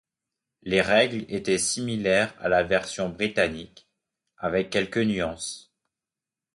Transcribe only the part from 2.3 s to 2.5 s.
à